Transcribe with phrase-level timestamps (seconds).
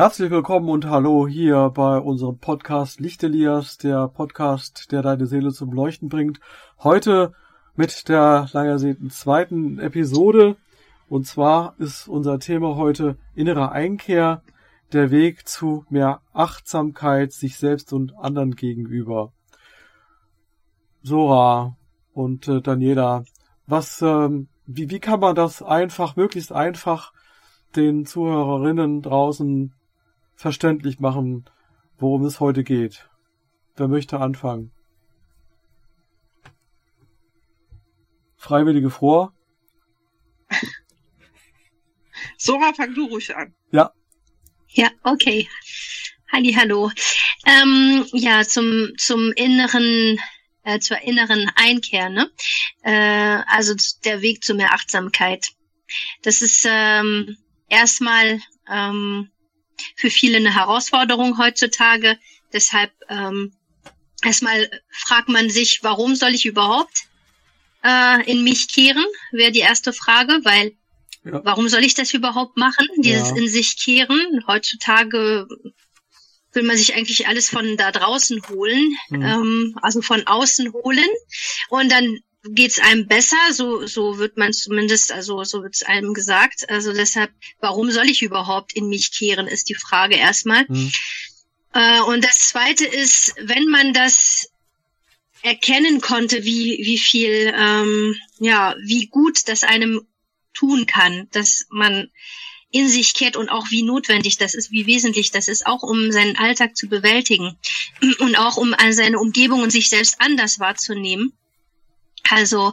[0.00, 5.74] Herzlich willkommen und hallo hier bei unserem Podcast Lichtelias, der Podcast, der deine Seele zum
[5.74, 6.40] Leuchten bringt.
[6.78, 7.34] Heute
[7.76, 10.56] mit der lang ersehnten zweiten Episode.
[11.10, 14.42] Und zwar ist unser Thema heute innere Einkehr,
[14.94, 19.34] der Weg zu mehr Achtsamkeit sich selbst und anderen gegenüber.
[21.02, 21.76] Sora
[22.14, 23.24] und äh, Daniela,
[23.66, 27.12] was, ähm, wie, wie kann man das einfach, möglichst einfach
[27.76, 29.74] den Zuhörerinnen draußen
[30.40, 31.44] verständlich machen,
[31.98, 33.10] worum es heute geht.
[33.76, 34.72] Wer möchte anfangen?
[38.36, 39.34] Freiwillige vor?
[42.38, 43.54] Sora, fang du ruhig an.
[43.70, 43.92] Ja.
[44.68, 45.46] Ja, okay.
[46.32, 46.90] Halli, hallo.
[47.44, 50.18] Ähm, ja, zum, zum inneren,
[50.62, 52.30] äh, zur inneren Einkehr, ne?
[52.82, 53.74] Äh, also
[54.04, 55.48] der Weg zu mehr Achtsamkeit.
[56.22, 57.36] Das ist ähm,
[57.68, 59.30] erstmal ähm,
[59.96, 62.18] für viele eine Herausforderung heutzutage.
[62.52, 63.52] Deshalb ähm,
[64.24, 67.04] erstmal fragt man sich, warum soll ich überhaupt
[67.84, 69.04] äh, in mich kehren?
[69.32, 70.72] Wäre die erste Frage, weil
[71.24, 71.44] ja.
[71.44, 72.86] warum soll ich das überhaupt machen?
[72.98, 73.36] Dieses ja.
[73.36, 74.44] in sich kehren.
[74.46, 75.46] Heutzutage
[76.52, 79.22] will man sich eigentlich alles von da draußen holen, mhm.
[79.22, 81.08] ähm, also von außen holen.
[81.68, 86.68] Und dann geht's einem besser, so so wird man zumindest, also so wird's einem gesagt.
[86.70, 90.64] Also deshalb, warum soll ich überhaupt in mich kehren, ist die Frage erstmal.
[90.68, 90.92] Mhm.
[91.74, 94.50] Äh, und das Zweite ist, wenn man das
[95.42, 100.06] erkennen konnte, wie wie viel, ähm, ja, wie gut das einem
[100.54, 102.10] tun kann, dass man
[102.72, 106.12] in sich kehrt und auch wie notwendig das ist, wie wesentlich das ist, auch um
[106.12, 107.58] seinen Alltag zu bewältigen
[108.20, 111.32] und auch um seine Umgebung und sich selbst anders wahrzunehmen
[112.28, 112.72] also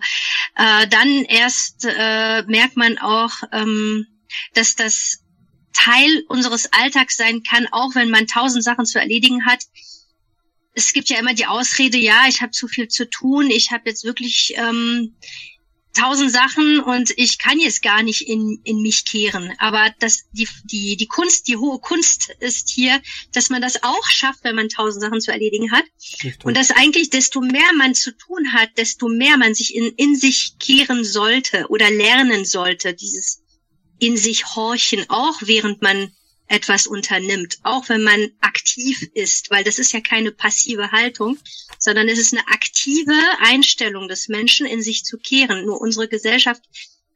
[0.55, 4.07] äh, dann erst äh, merkt man auch, ähm,
[4.53, 5.19] dass das
[5.73, 9.63] Teil unseres Alltags sein kann, auch wenn man tausend Sachen zu erledigen hat.
[10.73, 13.83] Es gibt ja immer die Ausrede, ja, ich habe zu viel zu tun, ich habe
[13.85, 15.15] jetzt wirklich ähm,
[15.97, 19.53] tausend Sachen und ich kann jetzt gar nicht in, in mich kehren.
[19.57, 23.01] Aber das, die, die, die Kunst, die hohe Kunst ist hier,
[23.33, 25.85] dass man das auch schafft, wenn man tausend Sachen zu erledigen hat.
[26.23, 26.45] Richtig.
[26.45, 30.15] Und dass eigentlich, desto mehr man zu tun hat, desto mehr man sich in, in
[30.15, 33.41] sich kehren sollte oder lernen sollte, dieses
[33.99, 36.11] in sich horchen, auch während man
[36.47, 41.37] etwas unternimmt, auch wenn man aktiv ist, weil das ist ja keine passive Haltung,
[41.77, 45.65] sondern es ist eine aktive Einstellung des Menschen, in sich zu kehren.
[45.65, 46.63] Nur unsere Gesellschaft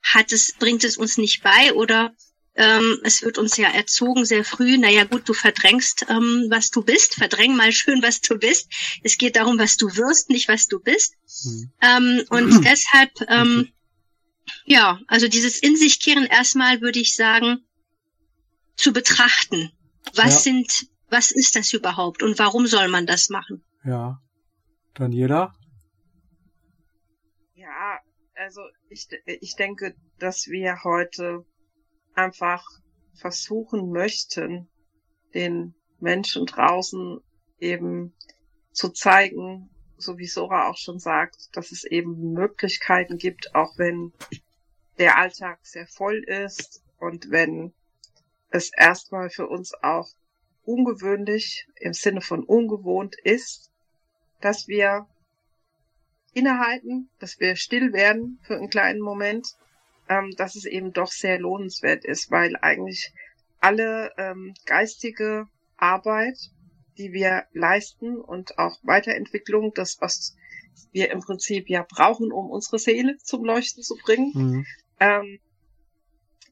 [0.03, 2.13] hat es, bringt es uns nicht bei oder
[2.55, 6.83] ähm, es wird uns ja erzogen sehr früh, naja gut, du verdrängst, ähm, was du
[6.83, 8.69] bist, verdräng mal schön, was du bist.
[9.03, 11.15] Es geht darum, was du wirst, nicht was du bist.
[11.45, 11.71] Mhm.
[11.81, 13.69] Ähm, und deshalb, ähm,
[14.65, 17.63] ja, also dieses In sich kehren erstmal würde ich sagen,
[18.75, 19.71] zu betrachten.
[20.15, 20.51] Was ja.
[20.51, 23.63] sind, was ist das überhaupt und warum soll man das machen?
[23.83, 24.21] Ja.
[24.93, 25.53] Daniela?
[27.53, 27.99] Ja,
[28.35, 31.45] also ich, ich denke, dass wir heute
[32.13, 32.65] einfach
[33.13, 34.69] versuchen möchten,
[35.33, 37.19] den Menschen draußen
[37.59, 38.13] eben
[38.71, 44.13] zu zeigen, so wie Sora auch schon sagt, dass es eben Möglichkeiten gibt, auch wenn
[44.97, 47.73] der Alltag sehr voll ist und wenn
[48.51, 50.07] es erstmal für uns auch
[50.63, 53.71] ungewöhnlich im Sinne von ungewohnt ist,
[54.41, 55.07] dass wir
[56.33, 59.47] innehalten, dass wir still werden für einen kleinen Moment,
[60.07, 63.13] ähm, dass es eben doch sehr lohnenswert ist, weil eigentlich
[63.59, 65.47] alle ähm, geistige
[65.77, 66.37] Arbeit,
[66.97, 70.35] die wir leisten und auch Weiterentwicklung, das, was
[70.91, 74.65] wir im Prinzip ja brauchen, um unsere Seele zum Leuchten zu bringen, mhm.
[74.99, 75.39] ähm,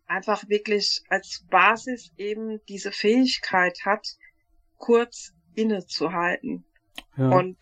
[0.10, 4.18] einfach wirklich als Basis eben diese Fähigkeit hat,
[4.78, 6.66] kurz innezuhalten
[7.16, 7.30] ja.
[7.30, 7.58] und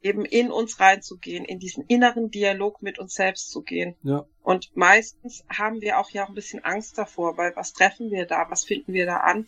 [0.00, 3.96] eben in uns reinzugehen, in diesen inneren Dialog mit uns selbst zu gehen.
[4.02, 4.24] Ja.
[4.42, 8.26] Und meistens haben wir auch ja auch ein bisschen Angst davor, weil was treffen wir
[8.26, 9.46] da, was finden wir da an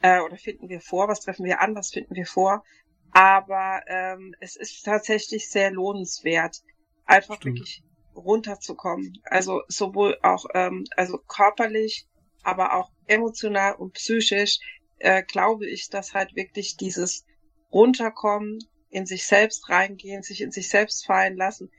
[0.00, 2.64] äh, oder finden wir vor, was treffen wir an, was finden wir vor.
[3.10, 6.62] Aber ähm, es ist tatsächlich sehr lohnenswert,
[7.04, 7.58] einfach Stimmt.
[7.58, 7.82] wirklich
[8.18, 9.18] runterzukommen.
[9.24, 12.06] Also sowohl auch ähm, also körperlich,
[12.42, 14.58] aber auch emotional und psychisch
[14.98, 17.24] äh, glaube ich, dass halt wirklich dieses
[17.72, 18.58] runterkommen,
[18.90, 21.70] in sich selbst reingehen, sich in sich selbst fallen lassen,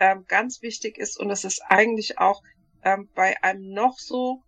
[0.00, 2.42] ähm, ganz wichtig ist und es ist eigentlich auch
[2.84, 4.42] ähm, bei einem noch so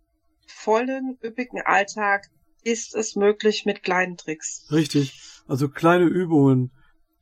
[0.45, 2.29] vollen, üppigen Alltag
[2.63, 4.67] ist es möglich mit kleinen Tricks.
[4.71, 5.19] Richtig.
[5.47, 6.71] Also kleine Übungen,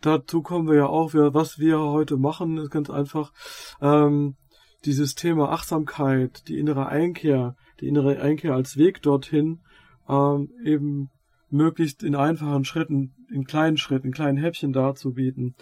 [0.05, 3.31] dazu kommen wir ja auch, was wir heute machen, ist ganz einfach
[3.81, 4.35] ähm,
[4.85, 9.61] dieses Thema Achtsamkeit, die innere Einkehr, die innere Einkehr als Weg dorthin,
[10.07, 11.09] ähm, eben
[11.49, 15.55] möglichst in einfachen Schritten, in kleinen Schritten, in kleinen Häppchen darzubieten.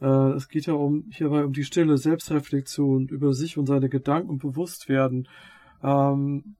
[0.00, 4.30] Äh, es geht ja um hierbei um die stille Selbstreflexion über sich und seine Gedanken
[4.30, 5.28] und Bewusstwerden.
[5.82, 6.56] Ähm,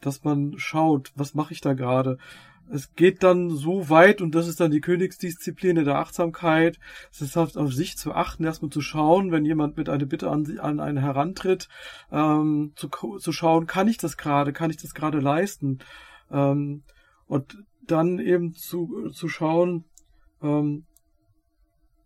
[0.00, 2.18] dass man schaut, was mache ich da gerade?
[2.72, 6.78] Es geht dann so weit, und das ist dann die Königsdisziplin der Achtsamkeit,
[7.10, 10.30] es ist halt auf sich zu achten, erstmal zu schauen, wenn jemand mit einer Bitte
[10.30, 11.68] an, an einen herantritt,
[12.12, 15.80] ähm, zu, zu schauen, kann ich das gerade, kann ich das gerade leisten?
[16.30, 16.84] Ähm,
[17.26, 19.84] und dann eben zu, zu schauen,
[20.42, 20.84] ähm,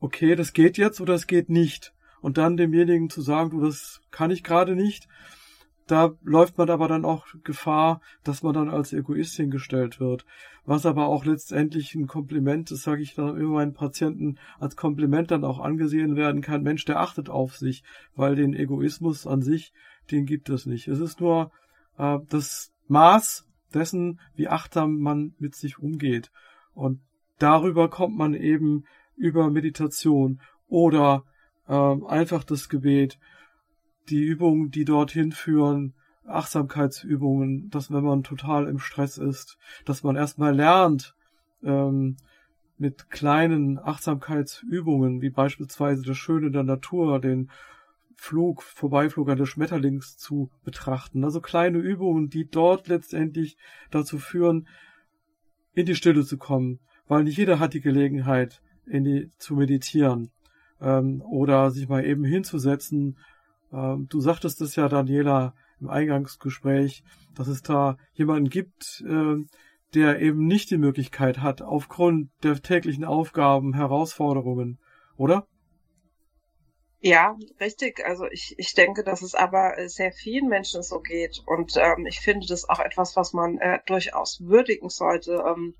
[0.00, 1.92] okay, das geht jetzt oder es geht nicht.
[2.20, 5.08] Und dann demjenigen zu sagen, du, das kann ich gerade nicht
[5.86, 10.24] da läuft man aber dann auch Gefahr, dass man dann als Egoist hingestellt wird.
[10.64, 15.30] Was aber auch letztendlich ein Kompliment, das sage ich dann immer meinen Patienten, als Kompliment
[15.30, 16.62] dann auch angesehen werden kann.
[16.62, 17.84] Mensch, der achtet auf sich,
[18.16, 19.74] weil den Egoismus an sich,
[20.10, 20.88] den gibt es nicht.
[20.88, 21.50] Es ist nur
[21.98, 26.30] äh, das Maß dessen, wie achtsam man mit sich umgeht.
[26.72, 27.00] Und
[27.38, 28.84] darüber kommt man eben
[29.16, 31.24] über Meditation oder
[31.68, 33.18] äh, einfach das Gebet
[34.08, 35.94] die Übungen, die dorthin führen,
[36.26, 41.14] Achtsamkeitsübungen, dass wenn man total im Stress ist, dass man erstmal lernt,
[41.62, 42.16] ähm,
[42.76, 47.50] mit kleinen Achtsamkeitsübungen, wie beispielsweise das Schöne der Natur, den
[48.16, 51.24] Flug, Vorbeiflug eines Schmetterlings zu betrachten.
[51.24, 53.56] Also kleine Übungen, die dort letztendlich
[53.90, 54.66] dazu führen,
[55.74, 60.30] in die Stille zu kommen, weil nicht jeder hat die Gelegenheit, in die, zu meditieren
[60.80, 63.18] ähm, oder sich mal eben hinzusetzen
[63.74, 67.02] ähm, du sagtest es ja, Daniela, im Eingangsgespräch,
[67.34, 69.44] dass es da jemanden gibt, äh,
[69.94, 74.78] der eben nicht die Möglichkeit hat, aufgrund der täglichen Aufgaben, Herausforderungen,
[75.16, 75.46] oder?
[77.00, 78.02] Ja, richtig.
[78.04, 81.42] Also ich, ich denke, dass es aber sehr vielen Menschen so geht.
[81.44, 85.44] Und ähm, ich finde das auch etwas, was man äh, durchaus würdigen sollte.
[85.46, 85.74] Ähm,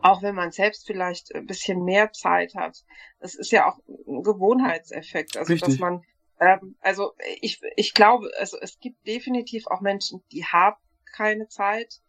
[0.00, 2.82] auch wenn man selbst vielleicht ein bisschen mehr Zeit hat.
[3.20, 5.36] Es ist ja auch ein Gewohnheitseffekt.
[5.36, 5.68] Also Richtig.
[5.68, 6.02] dass man
[6.40, 10.76] ähm, also ich, ich glaube, also es gibt definitiv auch Menschen, die haben
[11.12, 12.00] keine Zeit.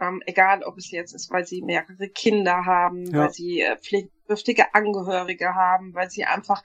[0.00, 3.24] Ähm, egal, ob es jetzt ist, weil sie mehrere Kinder haben, ja.
[3.24, 6.62] weil sie äh, pflegebedürftige Angehörige haben, weil sie einfach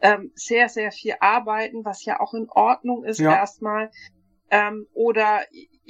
[0.00, 3.32] ähm, sehr, sehr viel arbeiten, was ja auch in Ordnung ist ja.
[3.32, 3.92] erstmal.
[4.50, 5.42] Ähm, oder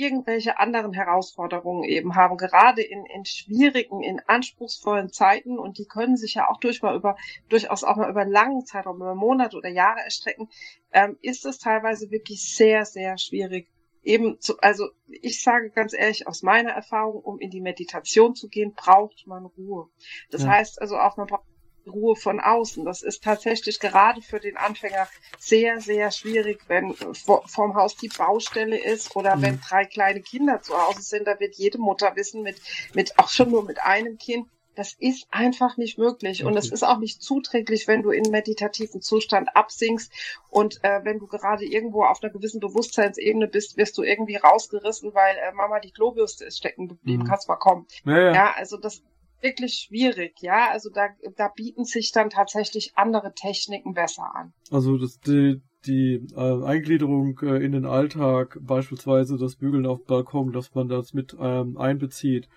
[0.02, 6.16] irgendwelche anderen Herausforderungen eben haben, gerade in, in schwierigen, in anspruchsvollen Zeiten und die können
[6.16, 7.16] sich ja auch durch mal über,
[7.48, 10.48] durchaus auch mal über langen Zeitraum, über Monate oder Jahre erstrecken,
[10.92, 13.68] ähm, ist es teilweise wirklich sehr, sehr schwierig.
[14.02, 18.48] Eben zu, also ich sage ganz ehrlich aus meiner Erfahrung, um in die Meditation zu
[18.48, 19.88] gehen, braucht man Ruhe.
[20.30, 20.48] Das ja.
[20.48, 21.51] heißt also auch, man braucht
[21.86, 22.84] Ruhe von außen.
[22.84, 25.08] Das ist tatsächlich gerade für den Anfänger
[25.38, 29.42] sehr, sehr schwierig, wenn vor, vorm Haus die Baustelle ist oder mhm.
[29.42, 31.26] wenn drei kleine Kinder zu Hause sind.
[31.26, 32.60] Da wird jede Mutter wissen, mit,
[32.94, 36.44] mit auch schon nur mit einem Kind, das ist einfach nicht möglich.
[36.44, 40.12] Und es ist auch nicht zuträglich, wenn du in meditativen Zustand absinkst
[40.48, 45.14] und äh, wenn du gerade irgendwo auf einer gewissen Bewusstseinsebene bist, wirst du irgendwie rausgerissen,
[45.14, 47.24] weil äh, Mama die Klobürste ist stecken geblieben.
[47.24, 47.26] Mhm.
[47.26, 47.86] Kannst mal kommen.
[48.04, 48.32] Ja, ja.
[48.32, 49.02] ja, also das
[49.42, 50.70] wirklich schwierig, ja.
[50.70, 54.52] Also da, da bieten sich dann tatsächlich andere Techniken besser an.
[54.70, 60.52] Also das, die, die äh, Eingliederung äh, in den Alltag, beispielsweise das Bügeln auf Balkon,
[60.52, 62.48] dass man das mit ähm, einbezieht.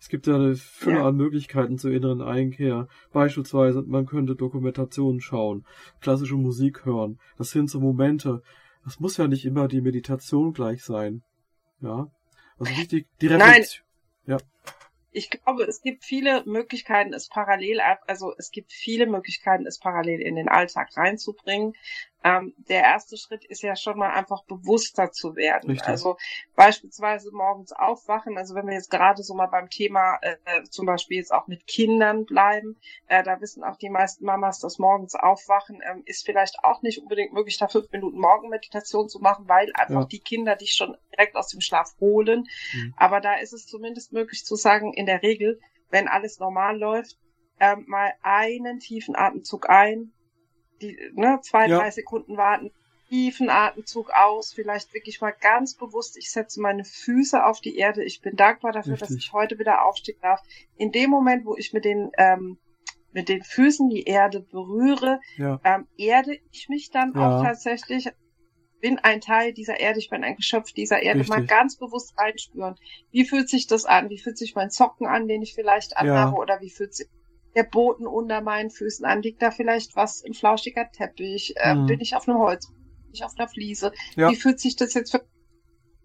[0.00, 1.08] Es gibt ja eine Fülle ja.
[1.08, 2.86] an Möglichkeiten zur inneren Einkehr.
[3.12, 5.66] Beispielsweise, man könnte Dokumentationen schauen,
[6.00, 7.18] klassische Musik hören.
[7.36, 8.42] Das sind so Momente.
[8.84, 11.22] Das muss ja nicht immer die Meditation gleich sein.
[11.80, 12.08] Ja.
[12.58, 13.84] Also wichtig, die Reflexion.
[14.26, 14.38] Nein.
[14.38, 14.38] Ja
[15.10, 20.20] ich glaube, es gibt viele Möglichkeiten, es parallel, also es gibt viele Möglichkeiten, es parallel
[20.20, 21.74] in den Alltag reinzubringen
[22.24, 25.70] ähm, der erste Schritt ist ja schon mal einfach bewusster zu werden.
[25.70, 25.88] Richtig.
[25.88, 26.16] Also
[26.56, 28.36] beispielsweise morgens aufwachen.
[28.36, 30.36] Also wenn wir jetzt gerade so mal beim Thema äh,
[30.68, 34.78] zum Beispiel jetzt auch mit Kindern bleiben, äh, da wissen auch die meisten Mamas, dass
[34.78, 39.48] morgens aufwachen ähm, ist vielleicht auch nicht unbedingt möglich, da fünf Minuten Morgenmeditation zu machen,
[39.48, 40.06] weil einfach ja.
[40.06, 42.48] die Kinder dich schon direkt aus dem Schlaf holen.
[42.72, 42.94] Mhm.
[42.96, 45.60] Aber da ist es zumindest möglich zu sagen, in der Regel,
[45.90, 47.16] wenn alles normal läuft,
[47.60, 50.12] ähm, mal einen tiefen Atemzug ein,
[50.80, 51.78] die, ne, zwei, ja.
[51.78, 52.70] drei Sekunden warten,
[53.08, 58.04] tiefen Atemzug aus, vielleicht wirklich mal ganz bewusst, ich setze meine Füße auf die Erde,
[58.04, 59.08] ich bin dankbar dafür, Richtig.
[59.08, 60.42] dass ich heute wieder aufstehen darf.
[60.76, 62.58] In dem Moment, wo ich mit den, ähm,
[63.12, 65.60] mit den Füßen die Erde berühre, ja.
[65.64, 67.38] ähm, erde ich mich dann ja.
[67.38, 68.10] auch tatsächlich,
[68.80, 71.36] bin ein Teil dieser Erde, ich bin ein Geschöpf dieser Erde, Richtig.
[71.36, 72.76] mal ganz bewusst reinspüren.
[73.10, 74.08] Wie fühlt sich das an?
[74.10, 76.36] Wie fühlt sich mein Zocken an, den ich vielleicht anhabe?
[76.36, 76.38] Ja.
[76.38, 77.08] Oder wie fühlt sich
[77.58, 79.20] der Boden unter meinen Füßen an?
[79.20, 81.54] Liegt da vielleicht was, ein flauschiger Teppich?
[81.56, 81.86] Äh, mhm.
[81.86, 82.68] Bin ich auf einem Holz?
[82.68, 83.92] Bin ich auf einer Fliese?
[84.16, 84.30] Ja.
[84.30, 85.26] Wie fühlt sich das jetzt für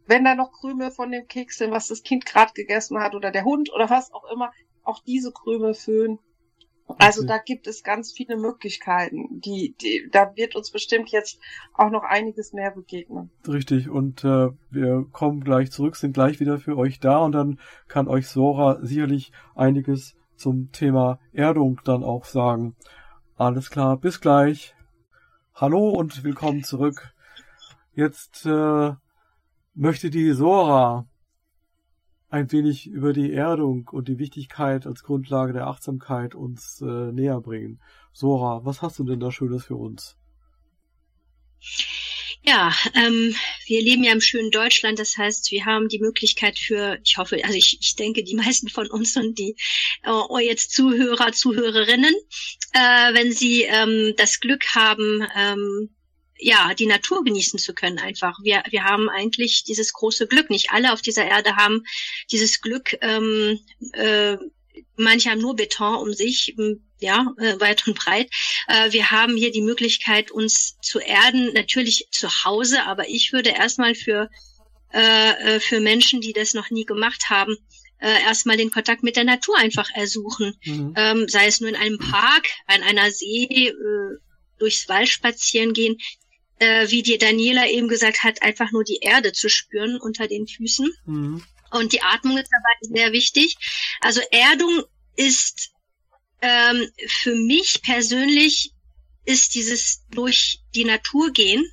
[0.05, 3.31] wenn da noch Krümel von dem Keks sind, was das Kind gerade gegessen hat oder
[3.31, 4.51] der Hund oder was auch immer,
[4.83, 6.19] auch diese Krümel föhnen.
[6.99, 7.27] Also okay.
[7.27, 9.39] da gibt es ganz viele Möglichkeiten.
[9.39, 11.39] Die, die, da wird uns bestimmt jetzt
[11.73, 13.31] auch noch einiges mehr begegnen.
[13.47, 13.89] Richtig.
[13.89, 18.09] Und äh, wir kommen gleich zurück, sind gleich wieder für euch da und dann kann
[18.09, 22.75] euch Sora sicherlich einiges zum Thema Erdung dann auch sagen.
[23.37, 24.75] Alles klar, bis gleich.
[25.55, 27.13] Hallo und willkommen zurück.
[27.93, 28.91] Jetzt äh,
[29.73, 31.07] möchte die Sora
[32.27, 37.39] ein wenig über die Erdung und die Wichtigkeit als Grundlage der Achtsamkeit uns äh, näher
[37.39, 37.79] bringen.
[38.11, 40.17] Sora, was hast du denn da Schönes für uns?
[42.45, 43.33] Ja, ähm,
[43.67, 47.41] wir leben ja im schönen Deutschland, das heißt, wir haben die Möglichkeit für, ich hoffe,
[47.41, 49.55] also ich, ich denke, die meisten von uns und die
[50.03, 52.13] äh, jetzt Zuhörer, Zuhörerinnen,
[52.73, 55.95] äh, wenn sie ähm, das Glück haben, ähm,
[56.37, 58.37] ja, die Natur genießen zu können einfach.
[58.43, 60.49] Wir, wir haben eigentlich dieses große Glück.
[60.49, 61.85] Nicht alle auf dieser Erde haben
[62.29, 62.97] dieses Glück.
[63.01, 63.59] Ähm,
[63.93, 64.35] äh,
[64.95, 66.55] manche haben nur Beton um sich,
[66.99, 68.29] ja, äh, weit und breit.
[68.67, 73.49] Äh, wir haben hier die Möglichkeit, uns zu erden, natürlich zu Hause, aber ich würde
[73.49, 74.29] erstmal für,
[74.89, 77.55] äh, für Menschen, die das noch nie gemacht haben,
[77.99, 80.55] äh, erstmal den Kontakt mit der Natur einfach ersuchen.
[80.65, 80.93] Mhm.
[80.95, 83.73] Ähm, sei es nur in einem Park, an einer See, äh,
[84.59, 85.97] durchs Wald spazieren gehen
[86.63, 90.47] äh, wie dir Daniela eben gesagt hat, einfach nur die Erde zu spüren unter den
[90.47, 90.89] Füßen.
[91.05, 91.43] Mhm.
[91.73, 93.57] Und die Atmung ist dabei sehr wichtig.
[94.01, 94.83] Also Erdung
[95.15, 95.71] ist
[96.41, 98.71] ähm, für mich persönlich
[99.25, 101.65] ist dieses durch die Natur gehen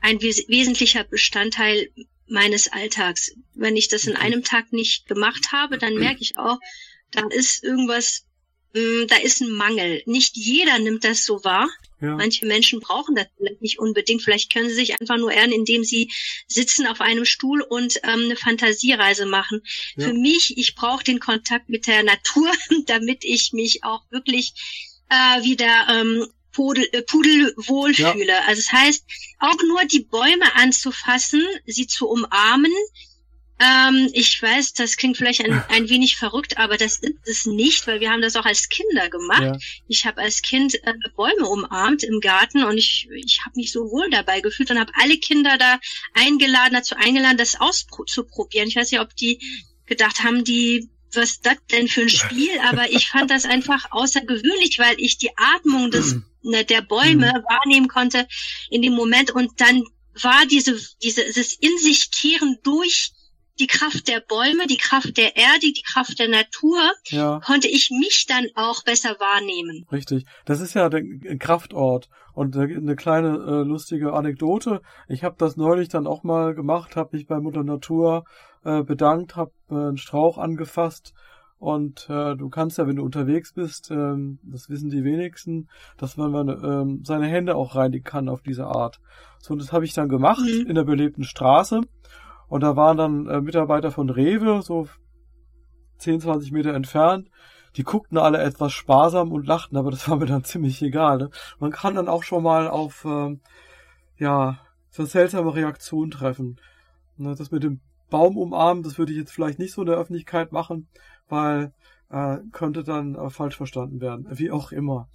[0.00, 1.90] ein wes wesentlicher Bestandteil
[2.26, 3.32] meines Alltags.
[3.54, 6.58] Wenn ich das in einem Tag nicht gemacht habe, dann merke ich auch,
[7.10, 8.26] da ist irgendwas
[8.74, 10.02] Mm, da ist ein Mangel.
[10.06, 11.68] Nicht jeder nimmt das so wahr.
[12.02, 12.16] Ja.
[12.16, 14.22] Manche Menschen brauchen das vielleicht nicht unbedingt.
[14.22, 16.10] Vielleicht können sie sich einfach nur ehren, indem sie
[16.48, 19.62] sitzen auf einem Stuhl und ähm, eine Fantasiereise machen.
[19.94, 20.08] Ja.
[20.08, 22.50] Für mich, ich brauche den Kontakt mit der Natur,
[22.86, 24.52] damit ich mich auch wirklich
[25.10, 28.12] äh, wieder ähm, Pudel, äh, pudelwohl ja.
[28.12, 28.44] fühle.
[28.46, 29.04] Also das heißt,
[29.38, 32.72] auch nur die Bäume anzufassen, sie zu umarmen,
[33.58, 37.86] ähm, ich weiß, das klingt vielleicht ein, ein wenig verrückt, aber das ist es nicht,
[37.86, 39.42] weil wir haben das auch als Kinder gemacht.
[39.42, 39.58] Ja.
[39.88, 43.90] Ich habe als Kind äh, Bäume umarmt im Garten und ich, ich habe mich so
[43.90, 45.78] wohl dabei gefühlt und habe alle Kinder da
[46.14, 48.68] eingeladen, dazu eingeladen, das auszuprobieren.
[48.68, 49.38] Ich weiß nicht, ob die
[49.86, 54.78] gedacht haben, die was das denn für ein Spiel, aber ich fand das einfach außergewöhnlich,
[54.78, 57.44] weil ich die Atmung des, ne, der Bäume mhm.
[57.48, 58.26] wahrnehmen konnte
[58.70, 59.84] in dem Moment und dann
[60.20, 63.12] war diese, diese, dieses in sich kehren durch
[63.58, 67.40] die Kraft der Bäume, die Kraft der Erde, die Kraft der Natur, ja.
[67.44, 69.86] konnte ich mich dann auch besser wahrnehmen.
[69.92, 70.24] Richtig.
[70.44, 71.02] Das ist ja der
[71.38, 72.08] Kraftort.
[72.34, 74.80] Und eine kleine äh, lustige Anekdote.
[75.08, 78.24] Ich habe das neulich dann auch mal gemacht, habe mich bei Mutter Natur
[78.64, 81.12] äh, bedankt, habe äh, einen Strauch angefasst.
[81.58, 86.16] Und äh, du kannst ja, wenn du unterwegs bist, ähm, das wissen die wenigsten, dass
[86.16, 88.98] man, man ähm, seine Hände auch reinigen kann auf diese Art.
[89.38, 90.66] So, und das habe ich dann gemacht mhm.
[90.66, 91.82] in der belebten Straße.
[92.52, 94.86] Und da waren dann äh, Mitarbeiter von Rewe, so
[95.96, 97.30] 10, 20 Meter entfernt.
[97.76, 101.16] Die guckten alle etwas sparsam und lachten, aber das war mir dann ziemlich egal.
[101.16, 101.30] Ne?
[101.60, 103.40] Man kann dann auch schon mal auf, ähm,
[104.18, 104.58] ja,
[104.90, 106.60] so seltsame Reaktionen treffen.
[107.16, 107.80] Ne, das mit dem
[108.10, 110.88] Baum umarmen, das würde ich jetzt vielleicht nicht so in der Öffentlichkeit machen,
[111.30, 111.72] weil
[112.12, 115.08] äh, könnte dann äh, falsch verstanden werden, wie auch immer.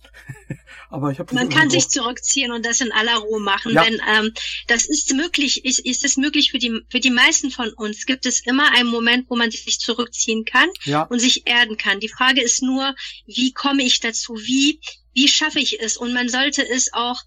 [0.90, 3.84] Aber ich habe man kann sich zurückziehen und das in aller Ruhe machen, ja.
[3.84, 4.34] denn ähm,
[4.66, 5.64] das ist möglich.
[5.64, 8.08] Ist, ist es möglich für die für die meisten von uns?
[8.08, 11.04] Gibt es immer einen Moment, wo man sich zurückziehen kann ja.
[11.04, 12.00] und sich erden kann?
[12.00, 12.96] Die Frage ist nur,
[13.28, 14.36] wie komme ich dazu?
[14.36, 14.82] Wie
[15.14, 15.98] wie schaffe ich es?
[15.98, 17.22] Und man sollte es auch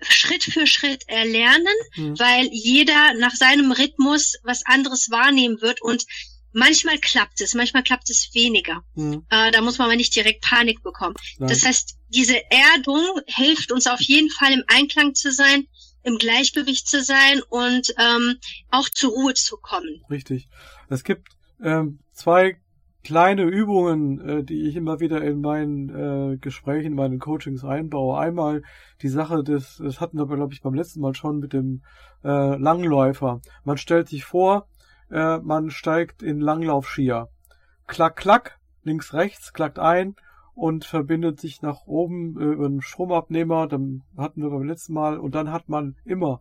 [0.00, 2.16] Schritt für Schritt erlernen, mhm.
[2.20, 6.04] weil jeder nach seinem Rhythmus was anderes wahrnehmen wird und
[6.52, 8.82] Manchmal klappt es, manchmal klappt es weniger.
[8.94, 9.24] Mhm.
[9.30, 11.14] Äh, da muss man aber nicht direkt Panik bekommen.
[11.38, 11.48] Nein.
[11.48, 15.66] Das heißt, diese Erdung hilft uns auf jeden Fall im Einklang zu sein,
[16.02, 18.36] im Gleichgewicht zu sein und ähm,
[18.70, 20.02] auch zur Ruhe zu kommen.
[20.10, 20.48] Richtig.
[20.88, 21.28] Es gibt
[21.62, 22.56] ähm, zwei
[23.04, 28.18] kleine Übungen, äh, die ich immer wieder in meinen äh, Gesprächen, in meinen Coachings einbaue.
[28.18, 28.62] Einmal
[29.02, 31.82] die Sache des, das hatten wir, glaube ich, beim letzten Mal schon mit dem
[32.24, 33.40] äh, Langläufer.
[33.64, 34.66] Man stellt sich vor,
[35.10, 37.28] äh, man steigt in Langlaufskier.
[37.86, 40.16] Klack, klack, links, rechts, klackt ein
[40.54, 43.68] und verbindet sich nach oben äh, über einen Stromabnehmer.
[43.68, 46.40] Dann hatten wir beim letzten Mal und dann hat man immer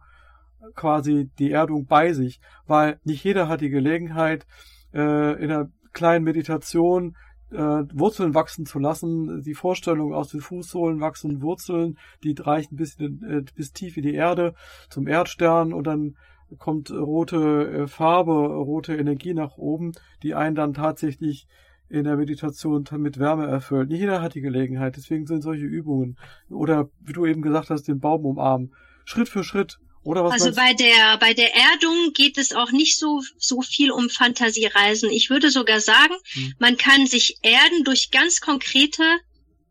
[0.76, 4.46] quasi die Erdung bei sich, weil nicht jeder hat die Gelegenheit,
[4.94, 7.16] äh, in einer kleinen Meditation
[7.52, 12.96] äh, Wurzeln wachsen zu lassen, die Vorstellung aus den Fußsohlen wachsen Wurzeln, die reichen bis,
[12.96, 14.54] in, äh, bis tief in die Erde
[14.90, 16.18] zum Erdstern und dann
[16.58, 21.48] kommt rote äh, Farbe, rote Energie nach oben, die einen dann tatsächlich
[21.90, 23.90] in der Meditation mit Wärme erfüllt.
[23.90, 26.18] Nicht jeder hat die Gelegenheit, deswegen sind solche Übungen.
[26.50, 28.74] Oder wie du eben gesagt hast, den Baum umarmen.
[29.06, 29.80] Schritt für Schritt.
[30.04, 33.92] Oder was also bei der bei der Erdung geht es auch nicht so so viel
[33.92, 35.10] um Fantasiereisen.
[35.10, 36.54] Ich würde sogar sagen, hm.
[36.60, 39.04] man kann sich erden durch ganz konkrete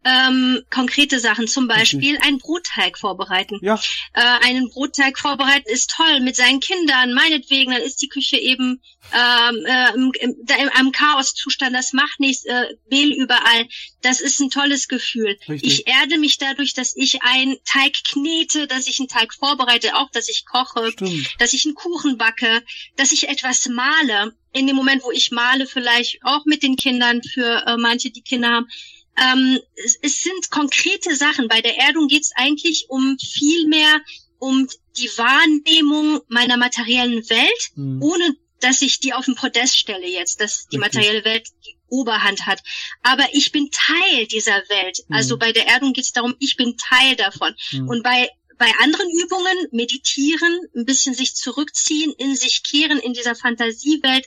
[0.07, 2.23] ähm, konkrete Sachen, zum Beispiel mhm.
[2.23, 3.59] einen Brotteig vorbereiten.
[3.61, 3.75] Ja.
[4.13, 8.81] Äh, einen Brotteig vorbereiten ist toll mit seinen Kindern, meinetwegen, dann ist die Küche eben
[9.13, 13.67] ähm, äh, im, im, im Chaoszustand, das macht nichts, äh, Mehl überall.
[14.03, 15.37] Das ist ein tolles Gefühl.
[15.49, 15.81] Richtig.
[15.81, 20.11] Ich erde mich dadurch, dass ich einen Teig knete, dass ich einen Teig vorbereite, auch
[20.13, 21.35] dass ich koche, Stimmt.
[21.39, 22.63] dass ich einen Kuchen backe,
[22.97, 24.37] dass ich etwas male.
[24.53, 28.23] In dem Moment, wo ich male, vielleicht auch mit den Kindern, für äh, manche, die
[28.23, 28.69] Kinder haben,
[29.16, 31.49] ähm, es, es sind konkrete Sachen.
[31.49, 34.00] Bei der Erdung geht es eigentlich um viel mehr
[34.38, 38.02] um die Wahrnehmung meiner materiellen Welt, mhm.
[38.02, 42.46] ohne dass ich die auf den Podest stelle jetzt, dass die materielle Welt die Oberhand
[42.46, 42.62] hat.
[43.02, 44.99] Aber ich bin Teil dieser Welt.
[45.08, 45.14] Mhm.
[45.14, 47.54] Also bei der Erdung geht es darum, ich bin Teil davon.
[47.73, 47.88] Mhm.
[47.88, 53.35] Und bei bei anderen Übungen meditieren, ein bisschen sich zurückziehen, in sich kehren, in dieser
[53.35, 54.26] Fantasiewelt,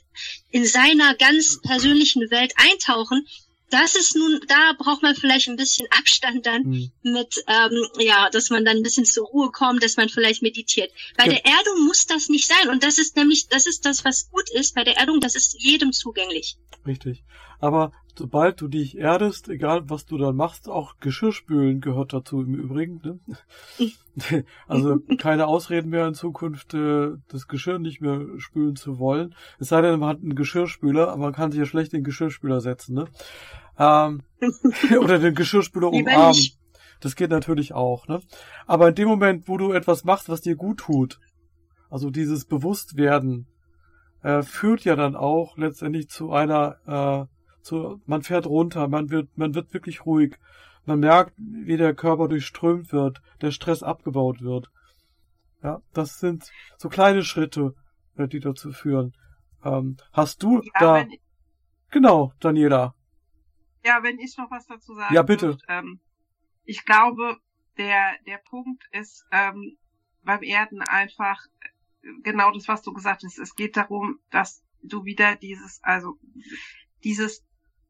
[0.51, 3.27] in seiner ganz persönlichen Welt eintauchen,
[3.70, 6.92] das ist nun, da braucht man vielleicht ein bisschen Abstand dann mhm.
[7.04, 10.92] mit, ähm, ja, dass man dann ein bisschen zur Ruhe kommt, dass man vielleicht meditiert.
[11.18, 11.32] Bei ja.
[11.32, 12.70] der Erdung muss das nicht sein.
[12.70, 14.76] Und das ist nämlich, das ist das, was gut ist.
[14.76, 16.58] Bei der Erdung, das ist jedem zugänglich.
[16.86, 17.24] Richtig.
[17.60, 22.54] Aber sobald du dich erdest, egal was du dann machst, auch Geschirrspülen gehört dazu im
[22.54, 23.02] Übrigen.
[23.04, 23.86] Ne?
[24.68, 29.36] also keine Ausreden mehr in Zukunft, äh, das Geschirr nicht mehr spülen zu wollen.
[29.60, 32.62] Es sei denn, man hat einen Geschirrspüler, aber man kann sich ja schlecht den Geschirrspüler
[32.62, 32.96] setzen.
[32.96, 33.06] Ne?
[33.80, 34.24] Ähm,
[35.00, 36.44] oder den Geschirrspüler umarmen.
[37.00, 38.08] Das geht natürlich auch.
[38.08, 38.22] Ne?
[38.68, 41.20] Aber in dem Moment, wo du etwas machst, was dir gut tut,
[41.89, 43.48] also dieses Bewusstwerden,
[44.22, 49.38] äh, führt ja dann auch letztendlich zu einer äh, so, man fährt runter, man wird,
[49.38, 50.38] man wird wirklich ruhig.
[50.86, 54.72] Man merkt, wie der Körper durchströmt wird, der Stress abgebaut wird.
[55.62, 57.76] Ja, das sind so kleine Schritte,
[58.15, 59.13] äh, die dazu führen.
[59.63, 61.06] Ähm, hast du ja, da,
[61.92, 62.96] genau, Daniela.
[63.84, 65.48] Ja, wenn ich noch was dazu sagen Ja, bitte.
[65.48, 66.00] Würd, ähm,
[66.65, 67.38] ich glaube,
[67.78, 69.78] der, der Punkt ist ähm,
[70.24, 73.39] beim Erden einfach äh, genau das, was du gesagt hast.
[73.39, 76.18] Es geht darum, dass du wieder dieses, also
[77.04, 77.46] dieses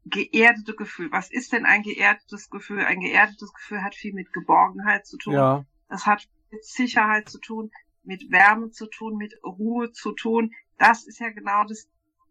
[0.06, 1.12] geerdete Gefühl.
[1.12, 2.82] Was ist denn ein geerdetes Gefühl?
[2.82, 5.34] Ein geerdetes Gefühl hat viel mit Geborgenheit zu tun.
[5.34, 5.66] Ja.
[5.88, 7.72] Das hat mit Sicherheit zu tun,
[8.04, 10.54] mit Wärme zu tun, mit Ruhe zu tun.
[10.78, 11.88] Das ist ja genau das.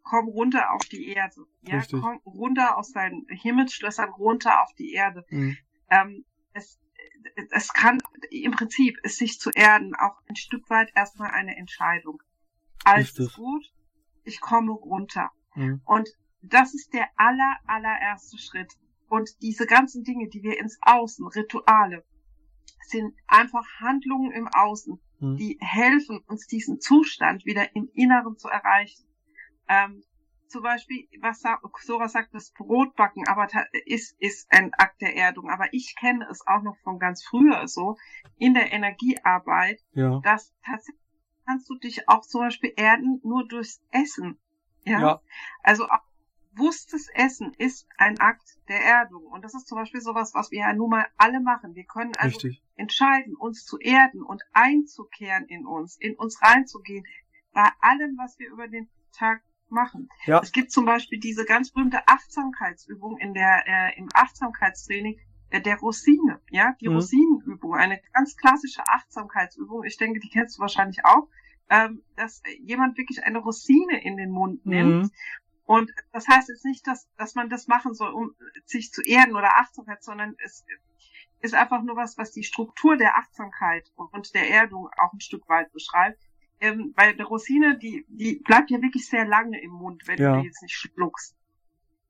[0.09, 1.47] Komm runter auf die Erde.
[1.63, 2.01] Ja, Richtig.
[2.01, 5.25] komm runter aus deinen Himmelsschlössern runter auf die Erde.
[5.29, 5.57] Mhm.
[5.91, 6.79] Ähm, es,
[7.51, 7.99] es kann
[8.31, 12.23] im Prinzip ist sich zu erden auch ein Stück weit erstmal eine Entscheidung.
[12.85, 13.65] Alles ist gut,
[14.25, 15.31] ich komme runter.
[15.55, 15.83] Mhm.
[15.85, 16.09] Und
[16.43, 18.73] das ist der aller, allererste Schritt.
[19.09, 22.05] Und diese ganzen Dinge, die wir ins Außen, Rituale,
[22.87, 25.37] sind einfach Handlungen im Außen, hm.
[25.37, 29.08] die helfen uns diesen Zustand wieder im Inneren zu erreichen.
[29.69, 30.03] Ähm,
[30.49, 31.43] zum Beispiel, was
[31.83, 33.49] Sora sagt, das Brotbacken, aber
[33.85, 35.51] ist, ist ein Akt der Erdung.
[35.51, 37.97] Aber ich kenne es auch noch von ganz früher so,
[38.39, 40.21] in der Energiearbeit, ja.
[40.21, 41.03] dass tatsächlich
[41.45, 44.39] kannst du dich auch zum Beispiel erden nur durchs Essen.
[44.85, 45.01] Ja.
[45.01, 45.21] ja.
[45.63, 46.03] Also auch
[46.59, 49.25] bewusstes Essen ist ein Akt der Erdung.
[49.27, 51.75] Und das ist zum Beispiel sowas, was wir ja nun mal alle machen.
[51.75, 52.63] Wir können also Richtig.
[52.77, 57.05] entscheiden, uns zu erden und einzukehren in uns, in uns reinzugehen,
[57.53, 60.09] bei allem, was wir über den Tag machen.
[60.27, 60.41] Ja.
[60.41, 65.19] Es gibt zum Beispiel diese ganz berühmte Achtsamkeitsübung in der, äh, im Achtsamkeitstraining
[65.51, 66.97] äh, der Rosine, ja, die mhm.
[66.97, 69.85] Rosinenübung, eine ganz klassische Achtsamkeitsübung.
[69.85, 71.29] Ich denke, die kennst du wahrscheinlich auch,
[71.71, 75.11] ähm, dass jemand wirklich eine Rosine in den Mund nimmt mhm.
[75.69, 79.37] Und das heißt jetzt nicht, dass, dass man das machen soll, um sich zu erden
[79.37, 80.65] oder Achtsamkeit, sondern es
[81.41, 85.47] ist einfach nur was, was die Struktur der Achtsamkeit und der Erdung auch ein Stück
[85.47, 86.19] weit beschreibt.
[86.61, 90.35] Ähm, weil der Rosine, die, die bleibt ja wirklich sehr lange im Mund, wenn ja.
[90.35, 91.37] du die jetzt nicht schluckst.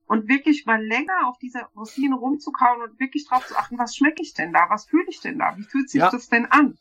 [0.07, 4.23] Und wirklich mal länger auf dieser Rosine rumzukauen und wirklich drauf zu achten, was schmecke
[4.23, 4.71] ich denn da?
[4.71, 5.55] Was fühle ich denn da?
[5.59, 6.11] Wie fühlt sich ja.
[6.11, 6.79] das denn an?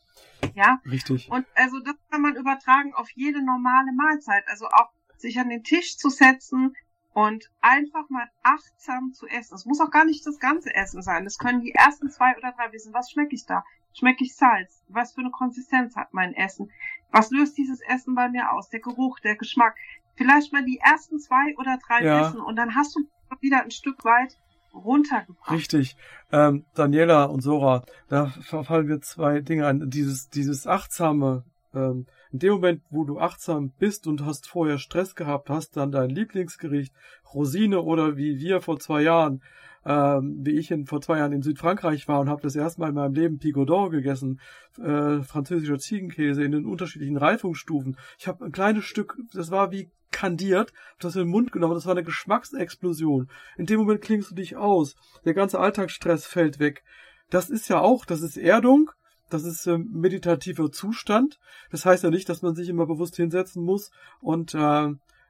[0.54, 0.80] Ja.
[0.90, 1.30] Richtig.
[1.30, 4.44] Und also das kann man übertragen auf jede normale Mahlzeit.
[4.48, 6.74] Also auch sich an den Tisch zu setzen
[7.12, 9.54] und einfach mal achtsam zu essen.
[9.54, 11.26] Es muss auch gar nicht das ganze Essen sein.
[11.26, 13.64] Es können die ersten zwei oder drei wissen, was schmecke ich da?
[13.92, 14.84] Schmecke ich Salz?
[14.88, 16.70] Was für eine Konsistenz hat mein Essen?
[17.10, 18.68] Was löst dieses Essen bei mir aus?
[18.68, 19.76] Der Geruch, der Geschmack.
[20.14, 22.20] Vielleicht mal die ersten zwei oder drei ja.
[22.20, 23.00] Essen und dann hast du
[23.40, 24.36] wieder ein Stück weit
[24.74, 25.50] runtergebracht.
[25.50, 25.96] Richtig.
[26.32, 29.90] Ähm, Daniela und Sora, da fallen mir zwei Dinge an.
[29.90, 34.78] Dieses, dieses achtsame äh, ähm, in dem Moment, wo du achtsam bist und hast vorher
[34.78, 36.92] Stress gehabt, hast dann dein Lieblingsgericht
[37.32, 39.42] Rosine oder wie wir vor zwei Jahren,
[39.84, 42.90] ähm, wie ich in, vor zwei Jahren in Südfrankreich war und habe das erste Mal
[42.90, 44.40] in meinem Leben Picodon gegessen,
[44.78, 47.96] äh, französischer Ziegenkäse in den unterschiedlichen Reifungsstufen.
[48.18, 51.86] Ich habe ein kleines Stück, das war wie kandiert, das in den Mund genommen, das
[51.86, 53.28] war eine Geschmacksexplosion.
[53.56, 56.82] In dem Moment klingst du dich aus, der ganze Alltagsstress fällt weg.
[57.30, 58.90] Das ist ja auch, das ist Erdung,
[59.30, 61.38] das ist äh, meditativer Zustand.
[61.70, 64.88] Das heißt ja nicht, dass man sich immer bewusst hinsetzen muss und äh,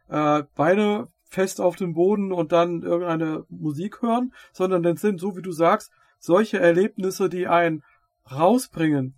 [0.08, 5.36] äh, Beine fest auf dem Boden und dann irgendeine Musik hören, sondern das sind, so
[5.36, 7.82] wie du sagst, solche Erlebnisse, die einen
[8.30, 9.14] rausbringen.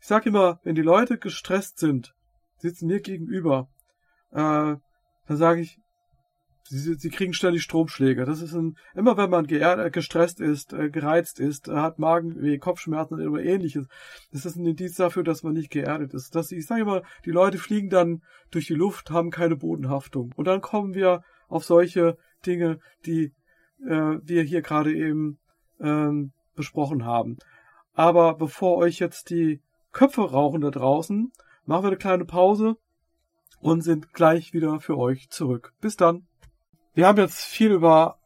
[0.00, 2.14] Ich sag immer, wenn die Leute gestresst sind,
[2.58, 3.68] sitzen mir gegenüber,
[4.30, 4.76] äh,
[5.26, 5.80] dann sage ich,
[6.68, 8.24] sie, sie kriegen ständig Stromschläge.
[8.24, 12.58] Das ist ein, immer wenn man äh, gestresst ist, äh, gereizt ist, äh, hat Magenweh,
[12.58, 13.86] Kopfschmerzen oder ähnliches,
[14.32, 16.34] das ist ein Indiz dafür, dass man nicht geerdet ist.
[16.34, 20.32] Dass, ich sage immer, die Leute fliegen dann durch die Luft, haben keine Bodenhaftung.
[20.36, 23.32] Und dann kommen wir auf solche Dinge, die
[23.84, 25.38] äh, wir hier gerade eben
[25.80, 27.38] ähm, besprochen haben.
[27.94, 29.60] Aber bevor euch jetzt die
[29.92, 31.32] Köpfe rauchen da draußen,
[31.64, 32.76] machen wir eine kleine Pause
[33.60, 35.72] und sind gleich wieder für euch zurück.
[35.80, 36.26] Bis dann.
[36.94, 38.18] Wir haben jetzt viel über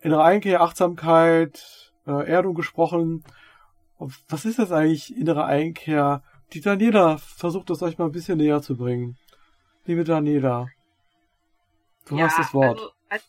[0.00, 3.24] innere Einkehr, Achtsamkeit, äh, Erdung gesprochen.
[4.28, 6.22] Was ist das eigentlich, innere Einkehr?
[6.52, 9.16] Die Daniela versucht das euch mal ein bisschen näher zu bringen.
[9.84, 10.68] Liebe Daniela,
[12.06, 12.78] du ja, hast das Wort.
[12.78, 13.24] Also, also,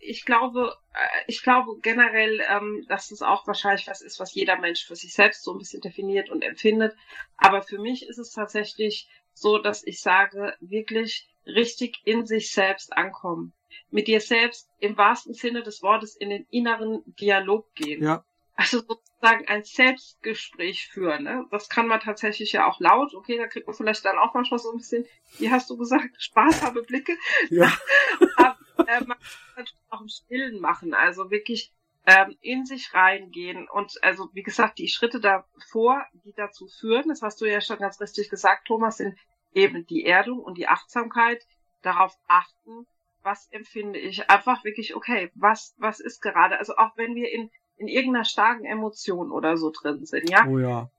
[0.00, 4.58] ich glaube, äh, ich glaube generell, ähm, dass es auch wahrscheinlich was ist, was jeder
[4.58, 6.96] Mensch für sich selbst so ein bisschen definiert und empfindet.
[7.36, 12.96] Aber für mich ist es tatsächlich so, dass ich sage, wirklich richtig in sich selbst
[12.96, 13.52] ankommen.
[13.90, 18.02] Mit dir selbst im wahrsten Sinne des Wortes in den inneren Dialog gehen.
[18.02, 18.24] Ja.
[18.58, 21.22] Also sozusagen ein Selbstgespräch führen.
[21.22, 21.46] Ne?
[21.52, 23.14] Das kann man tatsächlich ja auch laut.
[23.14, 25.06] Okay, da kriegt man vielleicht dann auch manchmal so ein bisschen,
[25.38, 27.16] wie hast du gesagt, Spaß habe Blicke.
[27.50, 27.72] Ja.
[28.36, 30.92] Aber äh, man kann natürlich auch im Stillen machen.
[30.92, 31.72] Also wirklich
[32.04, 37.22] ähm, in sich reingehen und also wie gesagt, die Schritte davor, die dazu führen, das
[37.22, 39.16] hast du ja schon ganz richtig gesagt, Thomas, sind
[39.54, 41.46] eben die Erdung und die Achtsamkeit,
[41.82, 42.88] darauf achten,
[43.22, 47.50] was empfinde ich, einfach wirklich, okay, was, was ist gerade, also auch wenn wir in,
[47.78, 50.46] in irgendeiner starken Emotion oder so drin sind, ja.
[50.46, 50.90] Oh ja.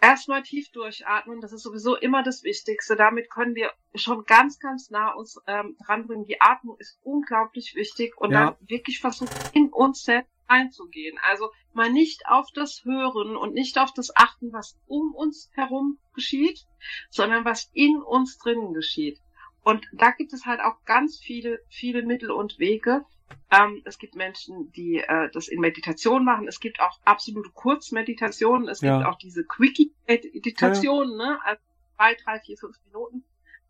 [0.00, 2.96] Erstmal tief durchatmen, das ist sowieso immer das Wichtigste.
[2.96, 6.26] Damit können wir schon ganz, ganz nah uns ähm, dranbringen.
[6.26, 8.46] Die Atmung ist unglaublich wichtig und ja.
[8.46, 11.18] dann wirklich versuchen, in uns selbst einzugehen.
[11.22, 15.98] Also mal nicht auf das Hören und nicht auf das Achten, was um uns herum
[16.14, 16.66] geschieht,
[17.10, 19.18] sondern was in uns drinnen geschieht.
[19.62, 23.04] Und da gibt es halt auch ganz viele, viele Mittel und Wege.
[23.50, 26.48] Ähm, es gibt Menschen, die äh, das in Meditation machen.
[26.48, 28.68] Es gibt auch absolute Kurzmeditationen.
[28.68, 28.96] Es ja.
[28.96, 31.26] gibt auch diese Quickie-Meditationen, ja.
[31.26, 31.38] ne?
[31.44, 31.62] Also
[31.96, 33.24] zwei, drei, vier, fünf Minuten.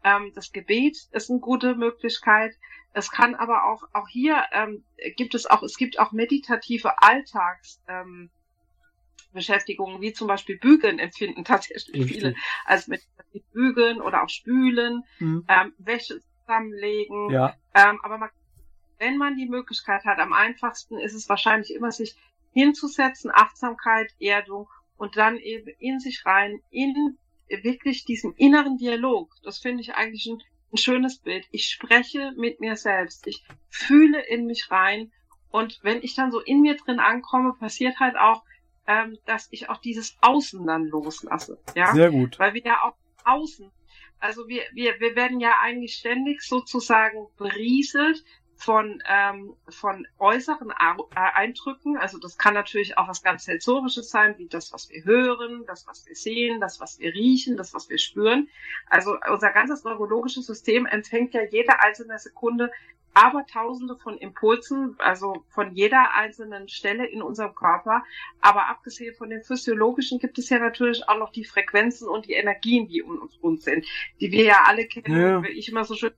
[0.05, 2.55] Ähm, das Gebet ist eine gute Möglichkeit.
[2.93, 4.85] Es kann aber auch, auch hier ähm,
[5.17, 8.31] gibt es auch, es gibt auch meditative Alltags, ähm,
[9.33, 12.17] Beschäftigungen, wie zum Beispiel Bügeln empfinden tatsächlich Richtig.
[12.17, 15.45] viele als meditativ Bügeln oder auch Spülen, mhm.
[15.49, 17.31] ähm, Wäsche zusammenlegen.
[17.31, 17.55] Ja.
[17.75, 18.31] Ähm, aber man,
[18.99, 22.17] wenn man die Möglichkeit hat, am einfachsten ist es wahrscheinlich immer, sich
[22.53, 29.31] hinzusetzen, Achtsamkeit, Erdung und dann eben in sich rein, in wirklich diesen inneren Dialog.
[29.43, 31.47] Das finde ich eigentlich ein, ein schönes Bild.
[31.51, 33.27] Ich spreche mit mir selbst.
[33.27, 35.13] Ich fühle in mich rein.
[35.51, 38.43] Und wenn ich dann so in mir drin ankomme, passiert halt auch,
[38.87, 41.59] ähm, dass ich auch dieses Außen dann loslasse.
[41.75, 41.95] Ja?
[41.95, 42.39] Sehr gut.
[42.39, 43.71] Weil wir ja auch außen,
[44.19, 48.25] also wir, wir, wir werden ja eigentlich ständig sozusagen berieselt
[48.57, 51.97] von, ähm, von äußeren äh, Eindrücken.
[51.97, 55.87] Also das kann natürlich auch was ganz Sensorisches sein, wie das, was wir hören, das,
[55.87, 58.49] was wir sehen, das, was wir riechen, das, was wir spüren.
[58.89, 62.71] Also unser ganzes neurologisches System empfängt ja jede einzelne Sekunde
[63.17, 68.05] aber tausende von Impulsen, also von jeder einzelnen Stelle in unserem Körper.
[68.43, 72.35] Aber abgesehen von den physiologischen gibt es ja natürlich auch noch die Frequenzen und die
[72.35, 73.87] Energien, die um uns sind,
[74.21, 75.19] die wir ja alle kennen.
[75.19, 75.43] Ja.
[75.45, 76.13] Ich immer so schön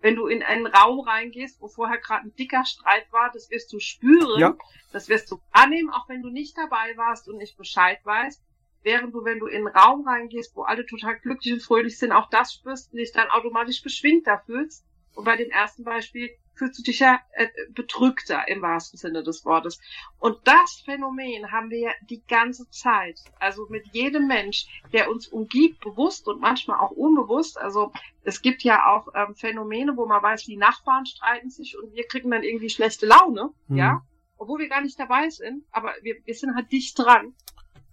[0.00, 3.72] wenn du in einen Raum reingehst, wo vorher gerade ein dicker Streit war, das wirst
[3.72, 4.56] du spüren, ja.
[4.92, 8.42] das wirst du annehmen, auch wenn du nicht dabei warst und nicht Bescheid weißt.
[8.82, 12.12] Während du, wenn du in einen Raum reingehst, wo alle total glücklich und fröhlich sind,
[12.12, 14.86] auch das spürst und dich dann automatisch beschwingter fühlst.
[15.14, 19.44] Und bei dem ersten Beispiel fühlst du dich ja äh, bedrückter im wahrsten Sinne des
[19.46, 19.80] Wortes.
[20.18, 23.18] Und das Phänomen haben wir ja die ganze Zeit.
[23.38, 27.58] Also mit jedem Mensch, der uns umgibt, bewusst und manchmal auch unbewusst.
[27.58, 27.92] Also
[28.24, 32.06] es gibt ja auch ähm, Phänomene, wo man weiß, die Nachbarn streiten sich und wir
[32.06, 33.76] kriegen dann irgendwie schlechte Laune, mhm.
[33.76, 34.02] ja,
[34.36, 37.34] obwohl wir gar nicht dabei sind, aber wir, wir sind halt dicht dran.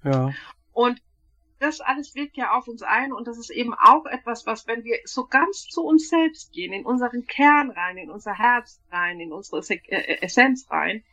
[0.04, 0.34] Ja.
[0.74, 1.02] Und
[1.60, 4.84] das alles wirkt ja auf uns ein und das ist eben auch etwas, was, wenn
[4.84, 9.20] wir so ganz zu uns selbst gehen, in unseren Kern rein, in unser Herz rein,
[9.20, 11.04] in unsere äh, Essenz rein,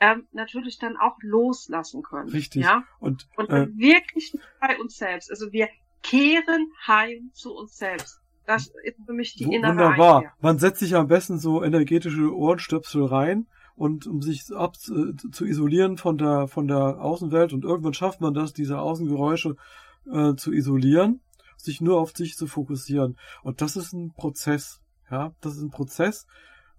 [0.00, 2.28] ähm, natürlich dann auch loslassen können.
[2.28, 2.64] Richtig.
[2.64, 2.84] Ja?
[3.00, 5.30] Und, und äh, wirklich bei uns selbst.
[5.30, 5.68] Also wir
[6.02, 8.20] kehren heim zu uns selbst.
[8.46, 10.16] Das ist für mich die innere Wunderbar.
[10.16, 10.32] Einkehr.
[10.40, 15.44] Man setzt sich am besten so energetische Ohrenstöpsel rein und um sich ab äh, zu
[15.44, 19.56] isolieren von der von der Außenwelt und irgendwann schafft man das, diese Außengeräusche
[20.12, 21.20] äh, zu isolieren,
[21.56, 23.16] sich nur auf sich zu fokussieren.
[23.42, 24.80] Und das ist ein Prozess.
[25.10, 26.26] Ja, das ist ein Prozess.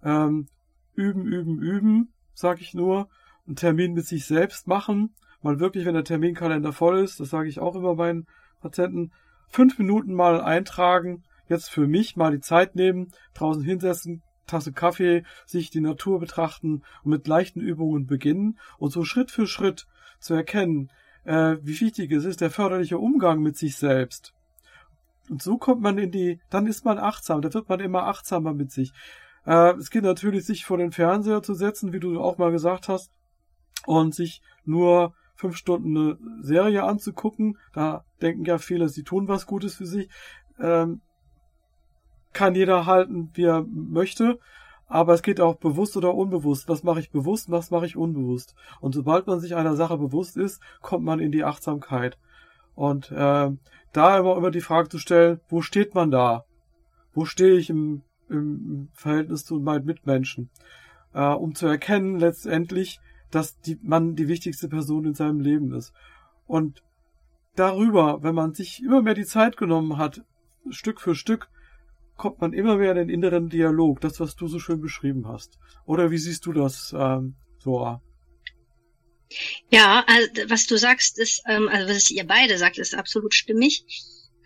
[0.02, 0.48] Ähm,
[0.94, 3.08] üben, üben, üben, sag ich nur.
[3.46, 5.14] Einen Termin mit sich selbst machen.
[5.42, 8.26] Mal wirklich, wenn der Terminkalender voll ist, das sage ich auch immer meinen
[8.60, 9.12] Patienten,
[9.48, 15.24] fünf Minuten mal eintragen, jetzt für mich mal die Zeit nehmen, draußen hinsetzen, Tasse Kaffee,
[15.46, 19.86] sich die Natur betrachten und mit leichten Übungen beginnen und so Schritt für Schritt
[20.18, 20.90] zu erkennen,
[21.24, 24.32] äh, wie wichtig es ist, der förderliche Umgang mit sich selbst.
[25.28, 28.52] Und so kommt man in die, dann ist man achtsam, da wird man immer achtsamer
[28.52, 28.92] mit sich.
[29.46, 32.88] Äh, es geht natürlich, sich vor den Fernseher zu setzen, wie du auch mal gesagt
[32.88, 33.12] hast,
[33.86, 37.58] und sich nur fünf Stunden eine Serie anzugucken.
[37.72, 40.10] Da denken ja viele, sie tun was Gutes für sich.
[40.58, 41.00] Ähm,
[42.32, 44.38] kann jeder halten, wie er möchte.
[44.90, 46.68] Aber es geht auch bewusst oder unbewusst.
[46.68, 48.56] Was mache ich bewusst, was mache ich unbewusst?
[48.80, 52.18] Und sobald man sich einer Sache bewusst ist, kommt man in die Achtsamkeit.
[52.74, 53.50] Und äh,
[53.92, 56.44] da immer immer die Frage zu stellen, wo steht man da?
[57.14, 60.50] Wo stehe ich im, im Verhältnis zu meinen Mitmenschen?
[61.14, 63.00] Äh, um zu erkennen letztendlich,
[63.30, 65.92] dass die, man die wichtigste Person in seinem Leben ist.
[66.48, 66.82] Und
[67.54, 70.24] darüber, wenn man sich immer mehr die Zeit genommen hat,
[70.70, 71.48] Stück für Stück,
[72.20, 75.58] kommt man immer mehr in den inneren Dialog, das, was du so schön beschrieben hast.
[75.86, 77.36] Oder wie siehst du das, ähm?
[79.70, 83.84] Ja, also, was du sagst, ist, ähm, also was ihr beide sagt, ist absolut stimmig.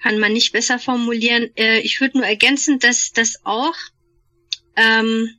[0.00, 1.50] Kann man nicht besser formulieren.
[1.56, 3.74] Äh, ich würde nur ergänzen, dass das auch
[4.76, 5.30] ähm,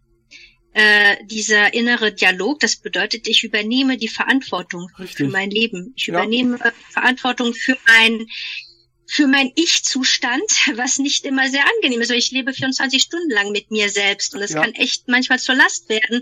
[0.74, 5.18] äh, dieser innere Dialog, das bedeutet, ich übernehme die Verantwortung Richtig.
[5.18, 5.94] für mein Leben.
[5.96, 6.16] Ich Ja.
[6.16, 6.60] übernehme
[6.92, 8.26] Verantwortung für mein
[9.08, 10.42] für mein Ich-Zustand,
[10.76, 12.10] was nicht immer sehr angenehm ist.
[12.10, 14.62] weil Ich lebe 24 Stunden lang mit mir selbst und es Ja.
[14.62, 16.22] kann echt manchmal zur Last werden.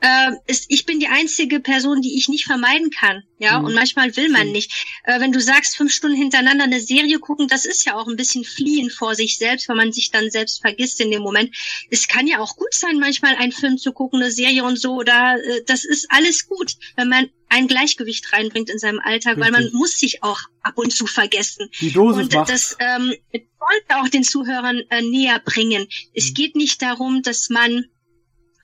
[0.00, 3.22] Äh, ist, ich bin die einzige Person, die ich nicht vermeiden kann.
[3.38, 3.64] Ja, Mhm.
[3.66, 4.52] und manchmal will man Stimmt.
[4.52, 4.72] nicht.
[5.04, 8.16] Äh, wenn du sagst, fünf Stunden hintereinander eine Serie gucken, das ist ja auch ein
[8.16, 11.54] bisschen fliehen vor sich selbst, weil man sich dann selbst vergisst in dem Moment.
[11.90, 14.92] Es kann ja auch gut sein, manchmal einen Film zu gucken, eine Serie und so,
[14.94, 19.50] oder äh, das ist alles gut, wenn man ein Gleichgewicht reinbringt in seinem Alltag, weil
[19.50, 19.74] man Richtig.
[19.78, 21.68] muss sich auch ab und zu vergessen.
[21.80, 22.48] Die Dosis Und macht.
[22.48, 25.86] das ähm, wollte auch den Zuhörern äh, näher bringen.
[26.14, 26.34] Es Mhm.
[26.34, 27.84] geht nicht darum, dass man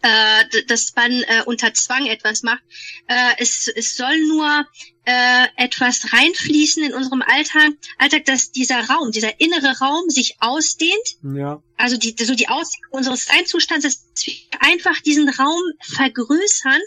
[0.02, 2.62] äh, dass man äh, unter Zwang etwas macht.
[3.08, 4.66] Äh, es, es soll nur
[5.04, 11.16] äh, etwas reinfließen in unserem Alltag, Alltag, dass dieser Raum, dieser innere Raum sich ausdehnt
[11.22, 16.80] ja, also die, so die Ausdehnung unseres Einzustands, dass wir einfach diesen Raum vergrößern,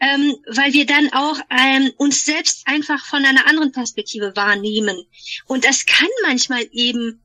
[0.00, 5.04] ähm, weil wir dann auch ähm, uns selbst einfach von einer anderen Perspektive wahrnehmen.
[5.46, 7.22] Und das kann manchmal eben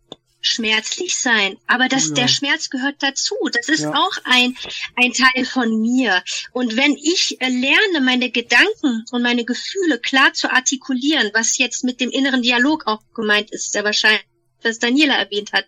[0.48, 2.14] schmerzlich sein, aber das, ja.
[2.16, 3.36] der Schmerz gehört dazu.
[3.52, 3.94] Das ist Ja.
[3.94, 4.58] auch ein,
[4.96, 6.24] ein Teil von mir.
[6.52, 11.84] Und wenn ich äh, lerne, meine Gedanken und meine Gefühle klar zu artikulieren, was jetzt
[11.84, 14.26] mit dem inneren Dialog auch gemeint ist, sehr wahrscheinlich,
[14.64, 15.66] was Daniela erwähnt hat,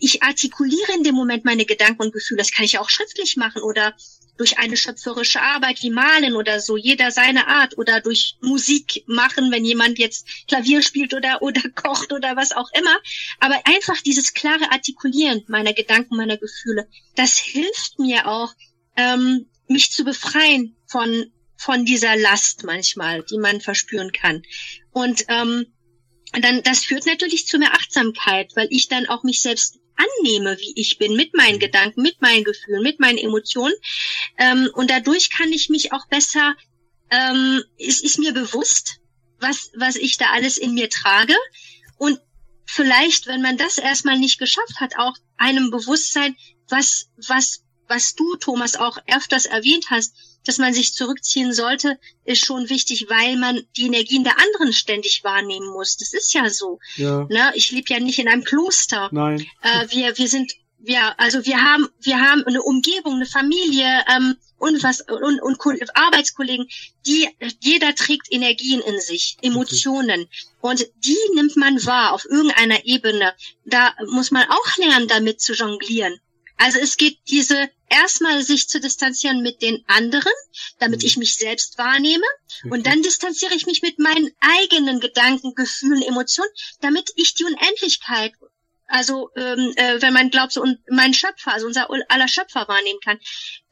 [0.00, 2.38] ich artikuliere in dem Moment meine Gedanken und Gefühle.
[2.38, 3.94] Das kann ich auch schriftlich machen oder
[4.38, 9.52] durch eine schöpferische Arbeit wie Malen oder so, jeder seine Art oder durch Musik machen,
[9.52, 12.96] wenn jemand jetzt Klavier spielt oder, oder kocht oder was auch immer.
[13.40, 18.54] Aber einfach dieses klare Artikulieren meiner Gedanken, meiner Gefühle, das hilft mir auch,
[18.96, 24.42] ähm, mich zu befreien von, von dieser Last manchmal, die man verspüren kann.
[24.92, 25.66] Und ähm,
[26.32, 30.72] dann, das führt natürlich zu mehr Achtsamkeit, weil ich dann auch mich selbst annehme, wie
[30.76, 33.74] ich bin, mit meinen Gedanken, mit meinen Gefühlen, mit meinen Emotionen.
[34.38, 36.54] Ähm, und dadurch kann ich mich auch besser,
[37.10, 39.00] ähm, es ist mir bewusst,
[39.38, 41.34] was, was ich da alles in mir trage.
[41.98, 42.20] Und
[42.64, 46.36] vielleicht, wenn man das erstmal nicht geschafft hat, auch einem Bewusstsein,
[46.68, 50.14] was, was, was du, Thomas, auch öfters erwähnt hast,
[50.46, 55.22] dass man sich zurückziehen sollte, ist schon wichtig, weil man die Energien der anderen ständig
[55.22, 55.96] wahrnehmen muss.
[55.98, 56.80] Das ist ja so.
[56.96, 57.52] ja, Ne?
[57.54, 59.08] Ich lebe ja nicht in einem Kloster.
[59.12, 60.48] nein, Äh, wir, wir sind,
[60.84, 65.58] ja, also wir haben, wir haben eine Umgebung, eine Familie ähm, und was und, und
[65.58, 66.66] Ko- Arbeitskollegen,
[67.06, 67.28] die
[67.60, 70.26] jeder trägt Energien in sich, Emotionen
[70.60, 73.32] und die nimmt man wahr auf irgendeiner Ebene.
[73.64, 76.14] Da muss man auch lernen, damit zu jonglieren.
[76.56, 80.32] Also es geht diese erstmal sich zu distanzieren mit den anderen,
[80.78, 81.06] damit mhm.
[81.06, 82.24] ich mich selbst wahrnehme.
[82.60, 82.70] Okay.
[82.70, 86.50] Und dann distanziere ich mich mit meinen eigenen Gedanken, Gefühlen, Emotionen,
[86.80, 88.32] damit ich die Unendlichkeit,
[88.86, 93.00] also ähm, äh, wenn man glaubt, so und mein Schöpfer, also unser aller Schöpfer wahrnehmen
[93.04, 93.18] kann,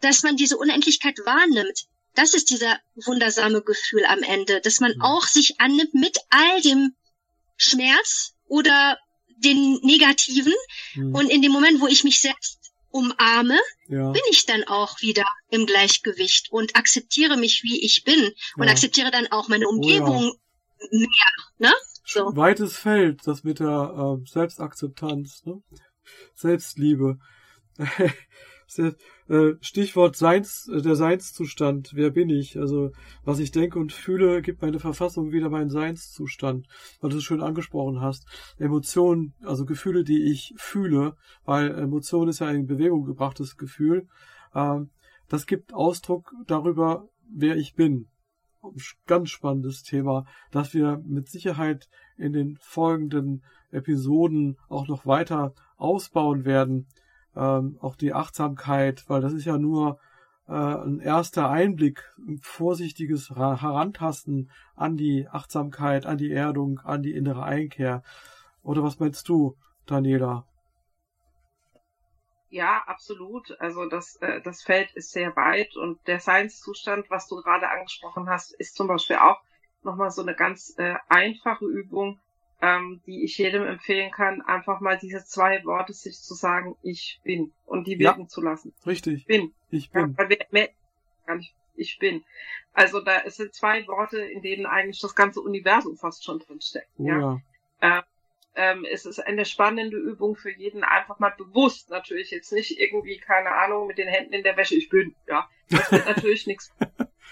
[0.00, 1.86] dass man diese Unendlichkeit wahrnimmt.
[2.14, 5.02] Das ist dieser wundersame Gefühl am Ende, dass man mhm.
[5.02, 6.94] auch sich annimmt mit all dem
[7.56, 10.54] Schmerz oder den Negativen.
[10.94, 11.14] Mhm.
[11.14, 12.59] Und in dem Moment, wo ich mich selbst
[12.90, 14.10] umarme, ja.
[14.10, 18.70] bin ich dann auch wieder im Gleichgewicht und akzeptiere mich, wie ich bin und ja.
[18.70, 20.98] akzeptiere dann auch meine Umgebung oh, ja.
[20.98, 21.68] mehr.
[21.70, 21.72] Ne?
[22.04, 22.34] So.
[22.34, 25.62] Weites Feld, das mit der äh, Selbstakzeptanz, ne?
[26.34, 27.18] Selbstliebe.
[28.78, 31.92] Äh, Stichwort Seins, äh, der Seinszustand.
[31.94, 32.58] Wer bin ich?
[32.58, 32.92] Also,
[33.24, 36.66] was ich denke und fühle, gibt meine Verfassung wieder meinen Seinszustand.
[37.00, 38.26] Weil du es schön angesprochen hast.
[38.58, 44.08] Emotionen, also Gefühle, die ich fühle, weil Emotion ist ja ein in Bewegung gebrachtes Gefühl.
[44.54, 44.90] Ähm,
[45.28, 48.08] das gibt Ausdruck darüber, wer ich bin.
[49.06, 56.44] Ganz spannendes Thema, dass wir mit Sicherheit in den folgenden Episoden auch noch weiter ausbauen
[56.44, 56.86] werden
[57.36, 59.98] ähm, auch die Achtsamkeit, weil das ist ja nur
[60.48, 67.14] äh, ein erster Einblick, ein vorsichtiges Herantasten an die Achtsamkeit, an die Erdung, an die
[67.14, 68.02] innere Einkehr.
[68.62, 70.44] Oder was meinst du, Daniela?
[72.50, 73.56] Ja, absolut.
[73.60, 78.28] Also das, äh, das Feld ist sehr weit und der Seinszustand, was du gerade angesprochen
[78.28, 79.40] hast, ist zum Beispiel auch
[79.82, 82.18] nochmal so eine ganz äh, einfache Übung,
[82.62, 87.20] ähm, die ich jedem empfehlen kann, einfach mal diese zwei Worte sich zu sagen, ich
[87.24, 88.74] bin und die wirken ja, zu lassen.
[88.86, 89.20] Richtig.
[89.20, 89.54] Ich bin.
[89.70, 90.16] Ich bin.
[90.18, 90.68] Ja, mehr,
[91.26, 92.24] gar nicht, ich bin.
[92.72, 96.90] Also da sind zwei Worte, in denen eigentlich das ganze Universum fast schon drin steckt.
[96.98, 97.40] Oh, ja.
[97.80, 97.98] ja.
[97.98, 98.02] Äh,
[98.56, 103.16] ähm, es ist eine spannende Übung für jeden, einfach mal bewusst, natürlich jetzt nicht irgendwie,
[103.16, 105.48] keine Ahnung, mit den Händen in der Wäsche, ich bin, ja.
[105.70, 106.72] Das wird natürlich nichts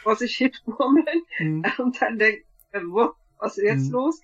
[0.02, 1.64] vor sich hin murmeln mhm.
[1.78, 2.80] und dann denken, äh,
[3.38, 3.92] was ist jetzt mhm.
[3.92, 4.20] los?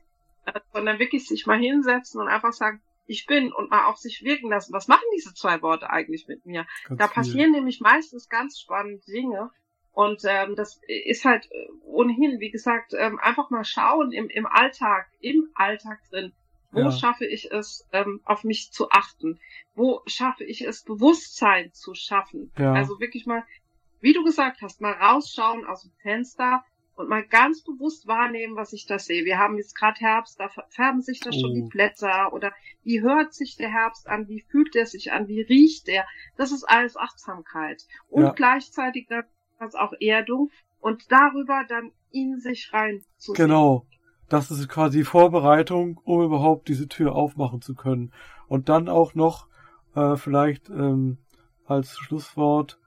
[0.72, 4.48] Sondern wirklich sich mal hinsetzen und einfach sagen, ich bin und mal auf sich wirken
[4.48, 4.72] lassen.
[4.72, 6.66] Was machen diese zwei Worte eigentlich mit mir?
[6.88, 7.61] Ganz da passieren viel.
[7.61, 9.50] nämlich meistens ganz spannende Dinge.
[9.92, 14.46] Und ähm, das ist halt äh, ohnehin, wie gesagt, ähm, einfach mal schauen im, im
[14.46, 16.33] Alltag, im Alltag drin.
[16.72, 16.90] Wo ja.
[16.90, 19.38] schaffe ich es, ähm, auf mich zu achten?
[19.76, 22.50] Wo schaffe ich es, Bewusstsein zu schaffen?
[22.59, 22.72] Ja.
[22.72, 23.44] Also wirklich mal,
[24.00, 26.64] wie du gesagt hast, mal rausschauen aus dem Fenster
[26.96, 29.24] und mal ganz bewusst wahrnehmen, was ich da sehe.
[29.24, 31.54] Wir haben jetzt gerade Herbst, da färben sich da schon oh.
[31.54, 32.52] die Blätter oder
[32.83, 36.04] wie hört sich der Herbst an, wie fühlt er sich an, wie riecht er.
[36.37, 37.83] Das ist alles Achtsamkeit.
[38.09, 38.30] Und ja.
[38.30, 39.09] gleichzeitig
[39.59, 43.87] das auch Erdung und darüber dann in sich rein zu Genau.
[44.28, 48.12] Das ist quasi Vorbereitung, um überhaupt diese Tür aufmachen zu können.
[48.48, 49.48] Und dann auch noch
[49.94, 51.18] äh, vielleicht ähm,
[51.66, 52.78] als Schlusswort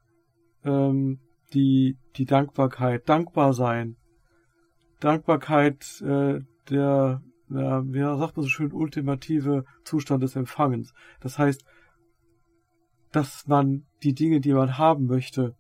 [0.63, 1.19] ähm,
[1.53, 3.95] die, die Dankbarkeit, dankbar sein.
[4.99, 10.93] Dankbarkeit, äh, der, ja, wie sagt man so schön, ultimative Zustand des Empfangens.
[11.21, 11.63] Das heißt,
[13.11, 15.55] dass man die Dinge, die man haben möchte,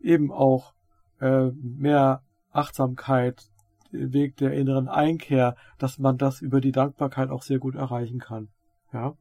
[0.00, 0.74] eben auch
[1.20, 3.48] äh, mehr Achtsamkeit,
[3.92, 8.48] Weg der inneren Einkehr, dass man das über die Dankbarkeit auch sehr gut erreichen kann.
[8.92, 9.16] Ja.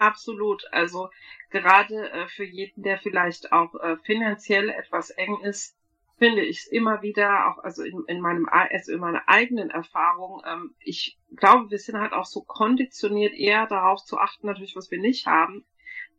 [0.00, 0.64] Absolut.
[0.72, 1.10] Also
[1.50, 5.76] gerade äh, für jeden, der vielleicht auch äh, finanziell etwas eng ist,
[6.16, 10.42] finde ich es immer wieder, auch also in, in meinem also in meiner eigenen Erfahrung,
[10.46, 14.90] ähm, ich glaube, wir sind halt auch so konditioniert, eher darauf zu achten, natürlich, was
[14.90, 15.66] wir nicht haben.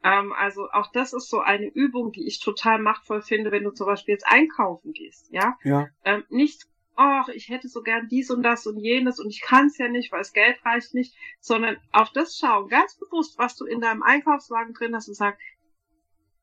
[0.03, 3.71] Ähm, also auch das ist so eine Übung, die ich total machtvoll finde, wenn du
[3.71, 5.57] zum Beispiel jetzt einkaufen gehst, ja.
[5.63, 5.87] Ja.
[6.03, 9.67] Ähm, nicht ach, ich hätte so gern dies und das und jenes und ich kann
[9.67, 13.55] es ja nicht, weil das Geld reicht nicht, sondern auf das schauen, ganz bewusst, was
[13.55, 15.37] du in deinem Einkaufswagen drin hast und sagen,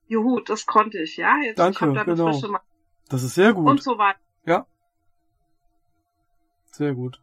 [0.07, 2.33] juhu, das konnte ich, ja, jetzt Danke, ich hab damit genau.
[2.33, 2.53] frische
[3.09, 3.69] Das ist sehr gut.
[3.69, 4.19] Und so weiter.
[4.45, 4.67] Ja.
[6.71, 7.21] Sehr gut.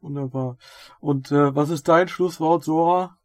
[0.00, 0.58] Wunderbar.
[1.00, 3.18] Und äh, was ist dein Schlusswort, Sora?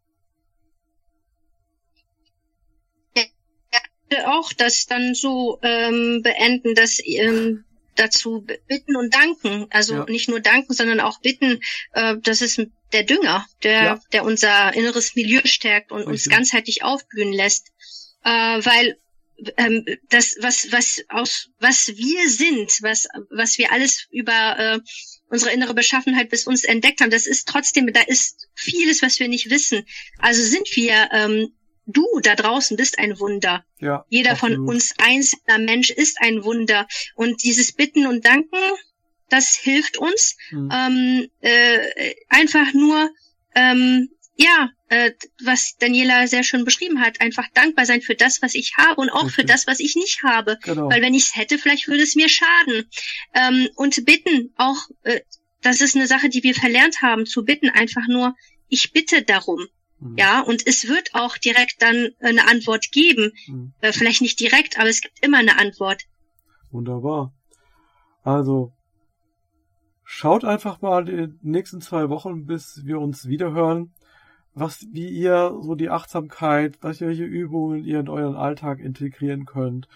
[4.26, 7.64] auch das dann so ähm, beenden, dass ähm,
[7.96, 9.68] dazu bitten und danken.
[9.70, 10.06] Also ja.
[10.06, 11.60] nicht nur danken, sondern auch bitten.
[11.94, 12.62] Äh, das ist
[12.94, 14.00] der Dünger, der, ja.
[14.12, 16.14] der unser inneres Milieu stärkt und Richtig.
[16.14, 17.68] uns ganzheitlich aufblühen lässt.
[18.24, 18.98] Äh, weil
[19.58, 24.80] ähm, das, was, was aus, was wir sind, was, was wir alles über äh,
[25.30, 29.28] unsere innere Beschaffenheit bis uns entdeckt haben, das ist trotzdem, da ist vieles, was wir
[29.28, 29.86] nicht wissen.
[30.20, 31.54] Also sind wir ähm,
[31.86, 33.66] du da draußen bist ein Wunder.
[33.80, 34.58] Ja, Jeder absolut.
[34.58, 36.88] von uns einzelner Mensch ist ein Wunder.
[37.16, 38.60] Und dieses Bitten und Danken,
[39.30, 40.70] das hilft uns, mhm.
[40.72, 43.10] ähm, äh, einfach nur,
[43.56, 45.12] ähm, ja, äh,
[45.44, 49.10] was Daniela sehr schön beschrieben hat, einfach dankbar sein für das, was ich habe und
[49.10, 49.36] auch Richtig.
[49.36, 50.58] für das, was ich nicht habe.
[50.64, 50.90] Genau.
[50.90, 52.90] Weil wenn ich es hätte, vielleicht würde es mir schaden.
[53.34, 55.22] Ähm, und bitten, auch, äh,
[55.62, 58.36] das ist eine Sache, die wir verlernt haben, zu bitten, einfach nur,
[58.68, 59.68] ich bitte darum.
[60.02, 60.18] Mhm.
[60.18, 63.32] Ja, und es wird auch direkt dann eine Antwort geben.
[63.47, 63.74] Mhm.
[63.82, 66.04] Äh, vielleicht nicht direkt, aber es gibt immer eine Antwort.
[66.72, 67.34] Wunderbar.
[68.24, 68.74] Also,
[70.04, 73.93] schaut einfach mal die nächsten zwei Wochen, bis wir uns wiederhören,
[74.54, 79.88] was, wie ihr so die Achtsamkeit, welche Übungen ihr in euren Alltag integrieren könnt.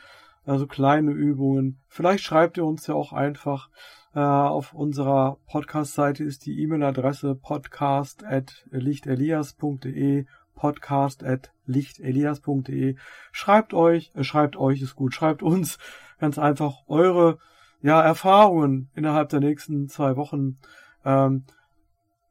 [0.45, 1.79] Also kleine Übungen.
[1.87, 3.73] Vielleicht schreibt ihr uns ja auch einfach äh,
[4.19, 12.95] auf unserer Podcast-Seite ist die E-Mail-Adresse podcast at lichtelias.de podcast at lichtelias.de
[13.31, 15.77] Schreibt euch, äh, schreibt euch ist gut, schreibt uns
[16.17, 17.39] ganz einfach eure
[17.81, 20.57] ja, Erfahrungen innerhalb der nächsten zwei Wochen,
[21.03, 21.43] ähm,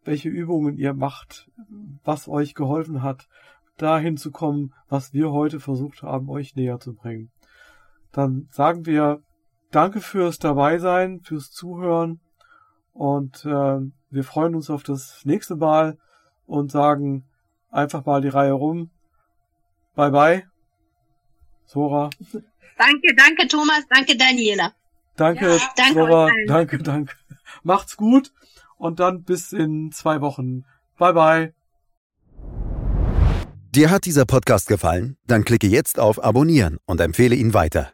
[0.04, 1.50] welche Übungen ihr macht,
[2.02, 3.28] was euch geholfen hat,
[3.76, 7.30] dahin zu kommen, was wir heute versucht haben, euch näher zu bringen.
[8.10, 9.22] Dann sagen wir
[9.74, 12.20] Danke fürs Dabeisein, fürs Zuhören
[12.92, 15.98] und äh, wir freuen uns auf das nächste Mal
[16.46, 17.24] und sagen
[17.72, 18.90] einfach mal die Reihe rum.
[19.96, 20.46] Bye bye.
[21.64, 22.10] Sora.
[22.78, 24.74] Danke, danke Thomas, danke Daniela.
[25.16, 27.14] Danke, ja, danke Sora, danke, danke.
[27.64, 28.32] Macht's gut
[28.76, 30.64] und dann bis in zwei Wochen.
[30.98, 31.54] Bye bye.
[33.74, 35.16] Dir hat dieser Podcast gefallen?
[35.26, 37.93] Dann klicke jetzt auf Abonnieren und empfehle ihn weiter.